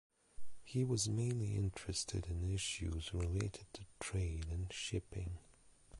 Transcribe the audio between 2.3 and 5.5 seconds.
issues related to trade and shipping.